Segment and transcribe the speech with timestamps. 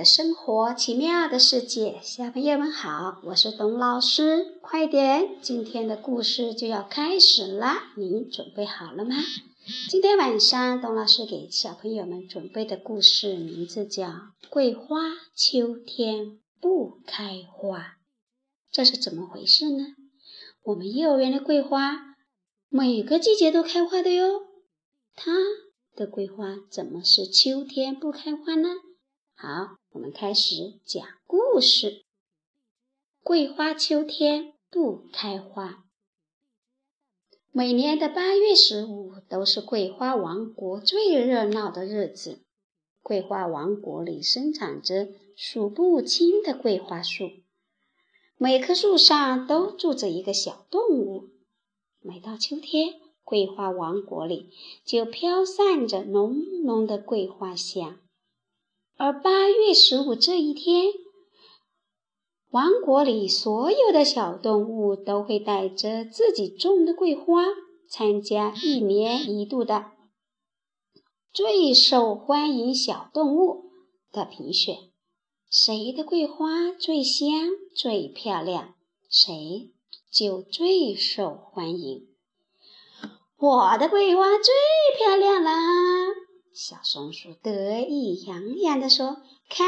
[0.00, 4.58] 的生活，奇妙的世界，小朋友们好，我是董老师。
[4.62, 9.16] 快点，今天的故事就要开始了，你准备好了吗？
[9.90, 14.06] 今天晚上，董老师给小朋友们准备的故事名字叫
[14.48, 15.02] 《桂花
[15.34, 17.78] 秋天不开花》。
[18.72, 19.84] 这是怎么回事呢？
[20.62, 22.16] 我们幼儿园的桂花
[22.70, 24.40] 每个季节都开花的哟，
[25.14, 25.32] 它
[25.94, 28.70] 的桂花怎么是秋天不开花呢？
[29.34, 32.04] 好，我们开始讲故事。
[33.24, 35.84] 桂花秋天不开花。
[37.50, 42.44] 每年的八月十五都是桂花王国最热闹的日子。
[43.02, 47.28] 桂花王国里生长着数不清的桂花树，
[48.36, 51.30] 每棵树上都住着一个小动物。
[51.98, 52.94] 每到秋天，
[53.24, 54.50] 桂花王国里
[54.84, 57.98] 就飘散着浓浓的桂花香。
[59.02, 60.92] 而八月十五这一天，
[62.50, 67.46] 王国里所有的小动物都会带着自己种的桂花，
[67.88, 69.92] 参加一年一度的
[71.32, 73.70] 最受欢迎小动物
[74.12, 74.76] 的评选。
[75.48, 77.30] 谁的桂花最香、
[77.74, 78.74] 最漂亮，
[79.08, 79.70] 谁
[80.12, 82.06] 就最受欢迎。
[83.38, 84.52] 我的桂花最
[84.98, 85.52] 漂亮啦！
[86.52, 89.66] 小松鼠得意洋洋地说：“看，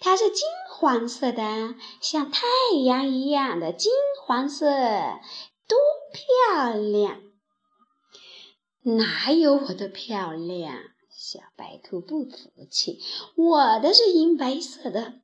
[0.00, 2.46] 它是金黄色的，像太
[2.84, 3.92] 阳一样的金
[4.24, 5.78] 黄色，多
[6.12, 7.20] 漂亮！”
[8.82, 10.76] 哪有我的漂亮？
[11.10, 12.98] 小白兔不服气
[13.36, 15.20] ：“我的是银白色的，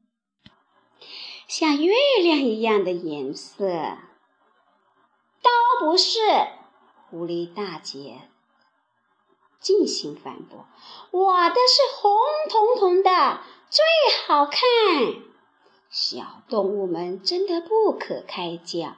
[1.49, 3.67] 像月亮一样的颜色。”
[5.43, 6.21] 都不是，
[7.11, 8.21] 狐狸大姐。
[9.61, 10.67] 进行反驳，
[11.11, 12.13] 我的是红
[12.49, 13.85] 彤彤的，最
[14.27, 14.61] 好看。
[15.91, 18.97] 小动物们争得不可开交，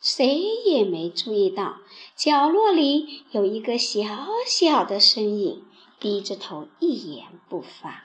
[0.00, 1.76] 谁也没注意到
[2.16, 4.04] 角落里有一个小
[4.46, 5.64] 小的身影，
[6.00, 8.04] 低着头一言不发。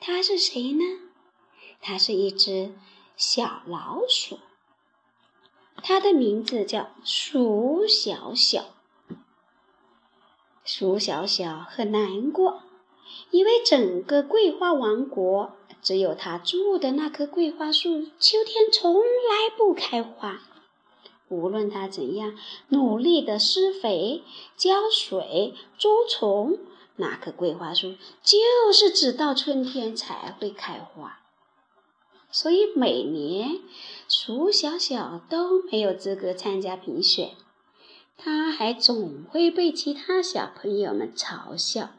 [0.00, 0.84] 它是谁呢？
[1.80, 2.74] 它是一只
[3.16, 4.38] 小老鼠，
[5.82, 8.73] 它的名字叫鼠小小。
[10.64, 12.62] 鼠小小很难过，
[13.30, 15.52] 因为整个桂花王国
[15.82, 20.40] 只有他住的那棵桂花树，秋天从来不开花。
[21.28, 22.34] 无论他怎样
[22.68, 24.22] 努力的施肥、
[24.56, 26.58] 浇水、捉虫，
[26.96, 28.38] 那棵桂花树就
[28.72, 31.20] 是只到春天才会开花。
[32.30, 33.60] 所以每年，
[34.08, 37.32] 鼠小小都没有资格参加评选。
[38.16, 41.90] 他还总会被其他小朋友们嘲笑，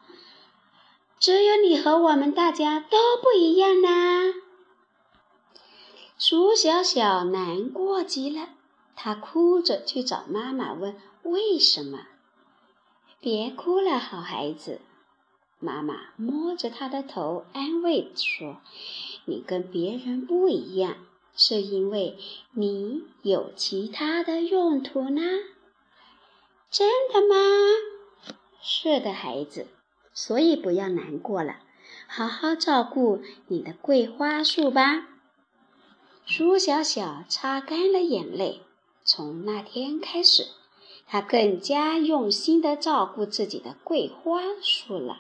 [1.20, 4.34] 只有你和我们大家都不一样呢。
[6.18, 8.50] 鼠小小难过极了，
[8.96, 12.08] 他哭着去找妈妈问为什么。
[13.20, 14.80] 别哭了，好孩子。
[15.60, 18.58] 妈妈摸着他的头安慰说
[19.26, 20.98] ：“你跟别人不一样，
[21.36, 22.18] 是因为
[22.52, 25.22] 你有其他的用途呢。”
[26.78, 27.36] 真的吗？
[28.62, 29.68] 是的，孩子，
[30.14, 31.60] 所以不要难过了，
[32.06, 35.08] 好好照顾你的桂花树吧。
[36.26, 38.60] 苏小小擦干了眼泪，
[39.06, 40.48] 从那天开始，
[41.08, 45.20] 他更加用心的照顾自己的桂花树了。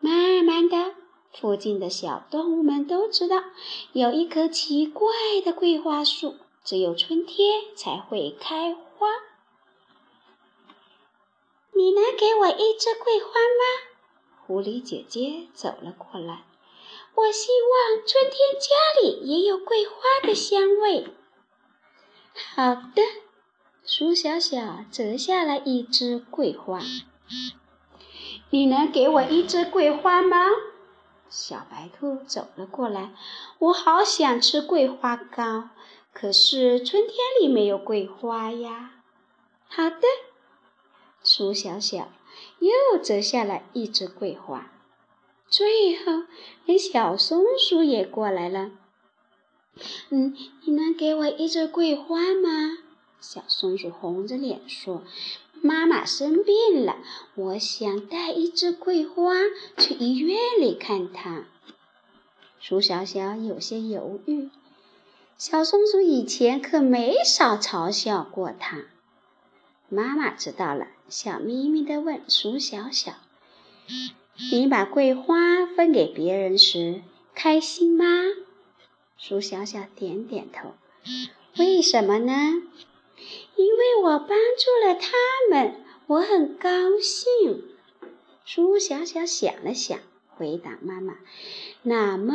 [0.00, 0.94] 慢慢的，
[1.30, 3.44] 附近的小动物们都知道，
[3.92, 5.12] 有一棵奇怪
[5.44, 9.08] 的桂花树，只有春天才会开花。
[11.74, 13.92] 你能给我一枝桂花吗？
[14.46, 16.44] 狐狸姐姐走了过来。
[17.14, 21.06] 我希望春天家里也有桂花的香味。
[22.54, 23.02] 好的，
[23.84, 26.80] 鼠小小折下了一枝桂花。
[28.50, 30.46] 你能给我一枝桂花吗？
[31.28, 33.14] 小白兔走了过来。
[33.58, 35.70] 我好想吃桂花糕，
[36.12, 38.92] 可是春天里没有桂花呀。
[39.68, 40.02] 好的。
[41.34, 42.12] 鼠小小
[42.58, 44.70] 又折下了一枝桂花，
[45.48, 46.24] 最后
[46.66, 48.70] 连小松鼠也过来了。
[50.10, 50.36] 嗯，
[50.66, 52.76] 你能给我一只桂花吗？
[53.18, 55.04] 小松鼠红着脸说
[55.62, 56.98] ：“妈妈生病了，
[57.34, 59.32] 我想带一只桂花
[59.78, 61.46] 去医院里看她。”
[62.60, 64.50] 鼠小小有些犹豫。
[65.38, 68.82] 小松鼠以前可没少嘲笑过它。
[69.94, 73.12] 妈妈知道了，笑眯眯地问鼠小小
[74.50, 77.02] ：“你把桂花分给别人时，
[77.34, 78.04] 开心吗？
[79.18, 80.72] 鼠小小点点头。
[81.58, 82.32] 为什么呢？
[83.56, 85.12] 因为我帮助了他
[85.50, 85.74] 们，
[86.06, 87.62] 我很高兴。
[88.46, 89.98] 鼠小小想了想，
[90.38, 91.16] 回答妈妈
[91.84, 92.32] ：“那么，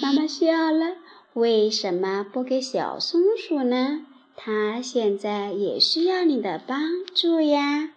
[0.00, 0.94] 妈妈笑了。
[1.32, 4.06] 为什么不给小松鼠呢？
[4.36, 7.90] 他现在也需要你的帮助呀。”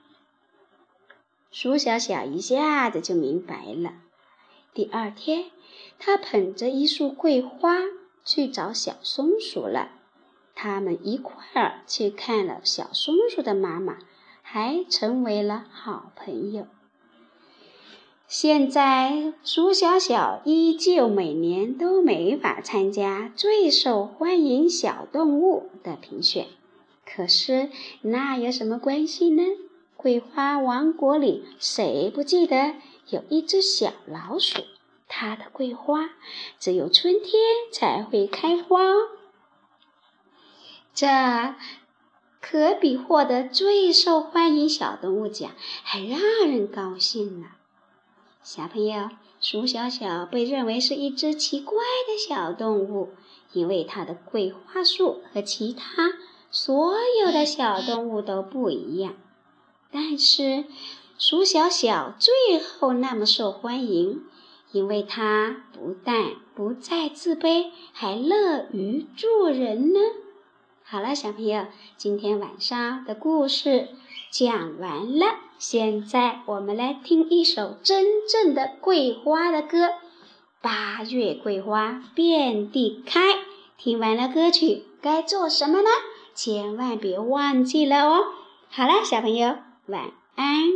[1.52, 3.94] 鼠小小一下子就明白了。
[4.74, 5.46] 第二天，
[5.98, 7.78] 他捧着一束桂花
[8.24, 9.90] 去找小松鼠了。
[10.54, 13.98] 他们一块儿去看了小松鼠的妈妈，
[14.42, 16.68] 还成为了好朋友。
[18.28, 26.48] 现在，鼠小小依旧每年都没法参加最受欢迎小动物的评选。
[27.06, 27.70] 可是，
[28.02, 29.44] 那有什么关系呢？
[29.96, 32.76] 桂花王国里，谁不记得
[33.08, 34.62] 有一只小老鼠？
[35.08, 36.10] 它的桂花
[36.60, 37.32] 只有春天
[37.72, 38.78] 才会开花。
[40.94, 41.08] 这
[42.42, 45.50] 可比获得最受欢迎小动物奖
[45.84, 47.48] 还让人高兴呢！
[48.50, 49.10] 小朋友，
[49.42, 51.76] 鼠小小被认为是一只奇怪
[52.08, 53.10] 的小动物，
[53.52, 56.14] 因为它的桂花树和其他
[56.50, 56.94] 所
[57.26, 59.16] 有的小动物都不一样。
[59.92, 60.64] 但是，
[61.20, 64.22] 鼠小小最后那么受欢迎，
[64.72, 70.00] 因为它不但不再自卑，还乐于助人呢。
[70.90, 71.66] 好了，小朋友，
[71.98, 73.90] 今天晚上的故事
[74.32, 75.36] 讲完了。
[75.58, 79.88] 现在我们来听一首真正的桂花的歌，
[80.62, 83.20] 《八月桂花遍地开》。
[83.78, 85.90] 听完了歌曲，该做什么呢？
[86.34, 88.24] 千万别忘记了哦。
[88.70, 89.58] 好了，小朋友。
[89.88, 90.70] 晚安。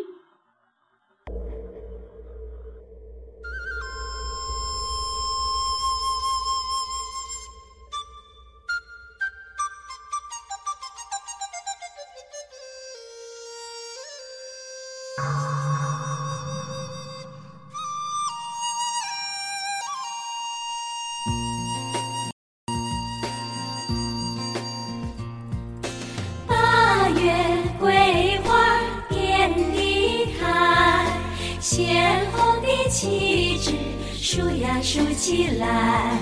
[31.83, 33.71] 鲜红的旗帜
[34.15, 36.15] 数呀数起来，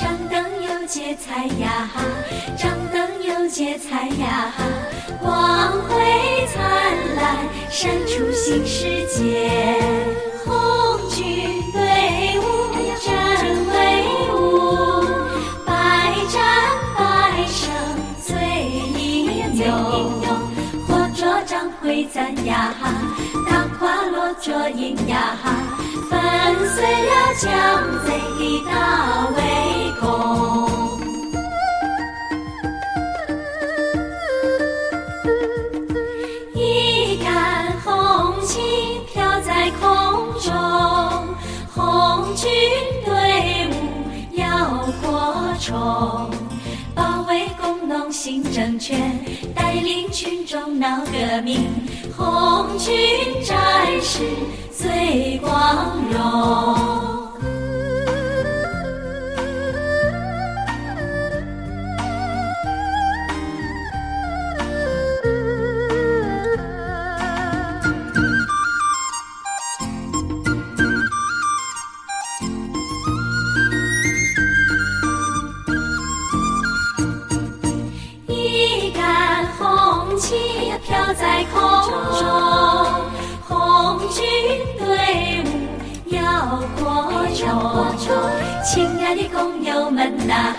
[0.00, 1.88] 张灯又结彩呀，
[2.58, 4.52] 张灯又结彩呀，
[5.22, 5.94] 光辉
[6.52, 6.60] 灿
[7.16, 7.36] 烂，
[7.70, 9.48] 闪出新世界。
[10.44, 12.42] 红军队伍
[13.00, 13.10] 真
[13.70, 13.78] 威
[14.34, 15.06] 武，
[15.64, 15.72] 百
[16.32, 16.42] 战
[16.98, 17.70] 百胜
[18.26, 18.34] 最
[19.00, 20.20] 英勇，
[20.88, 22.74] 火灼张辉赞呀，
[24.40, 25.36] 着营呀。
[26.08, 26.20] 粉
[26.68, 27.48] 碎了江
[28.04, 28.72] 贼的大
[29.36, 29.38] 围
[30.00, 30.04] 攻，
[36.54, 36.58] 一
[37.22, 37.88] 杆红
[38.42, 39.80] 旗飘在空
[40.40, 40.50] 中，
[41.74, 42.50] 红军
[43.04, 43.10] 队
[43.70, 43.72] 伍
[44.32, 44.42] 要
[45.00, 45.08] 扩
[45.60, 46.39] 充，保卫
[48.22, 49.18] 新政权，
[49.54, 51.60] 带领群众闹革命，
[52.14, 52.92] 红军
[53.42, 53.56] 战
[54.02, 54.18] 士。
[54.70, 56.59] 最光荣。
[81.80, 82.20] 在空中。
[84.12, 84.24] 军
[84.78, 84.84] 队
[85.44, 85.46] 伍
[86.12, 86.18] 要
[86.78, 86.82] 扩
[87.98, 88.08] 充，
[88.64, 88.68] 亲
[89.04, 90.56] 爱的工友们呐，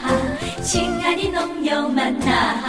[0.63, 2.63] 亲爱的农友们呐，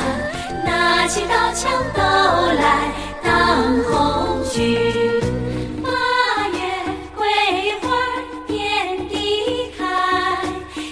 [0.64, 2.90] 拿起刀枪都来
[3.22, 3.30] 当
[3.84, 4.60] 红军。
[5.82, 5.88] 八
[6.48, 6.58] 月
[7.16, 7.24] 桂
[7.80, 7.86] 花
[8.46, 9.80] 遍地开，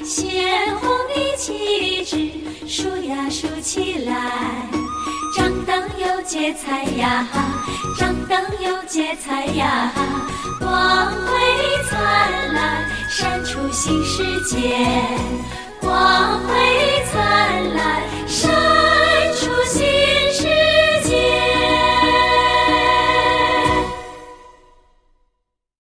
[0.05, 2.31] 鲜红的旗帜
[2.69, 4.69] 竖呀竖起来。
[6.31, 7.27] 接彩呀，
[7.99, 9.91] 张灯又接彩呀，
[10.61, 14.77] 光辉灿烂，闪出新世界，
[15.81, 18.20] 光辉灿烂。